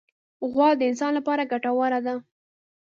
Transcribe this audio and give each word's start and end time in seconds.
غوا 0.51 0.69
د 0.79 0.81
انسان 0.89 1.11
لپاره 1.19 1.49
ګټوره 1.51 1.99
ده. 2.05 2.15